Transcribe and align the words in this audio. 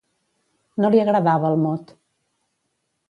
No 0.85 0.89
li 0.95 1.03
agradava 1.03 1.53
el 1.53 1.59
mot. 1.67 1.93